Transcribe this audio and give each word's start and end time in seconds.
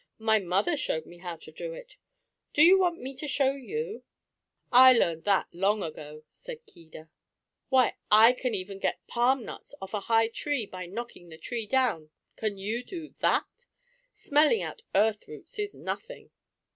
"My 0.17 0.39
mother 0.39 0.75
showed 0.75 1.05
me 1.05 1.19
how 1.19 1.35
to 1.35 1.51
do 1.51 1.73
it. 1.73 1.95
Do 2.53 2.63
you 2.63 2.79
want 2.79 2.99
me 2.99 3.13
to 3.17 3.27
show 3.27 3.51
you?" 3.51 4.01
"I 4.71 4.93
learned 4.93 5.25
that 5.25 5.49
long 5.53 5.83
ago," 5.83 6.23
said 6.31 6.65
Keedah. 6.65 7.11
"Why 7.69 7.97
I 8.09 8.33
can 8.33 8.55
even 8.55 8.79
get 8.79 9.05
palm 9.05 9.45
nuts 9.45 9.75
off 9.79 9.93
a 9.93 9.99
high 9.99 10.29
tree 10.29 10.65
by 10.65 10.87
knocking 10.87 11.29
the 11.29 11.37
tree 11.37 11.67
down. 11.67 12.09
Can 12.35 12.57
you 12.57 12.83
do 12.83 13.13
that? 13.19 13.67
Smelling 14.11 14.63
out 14.63 14.81
earth 14.95 15.27
roots 15.27 15.59
is 15.59 15.75
nothing!" 15.75 16.31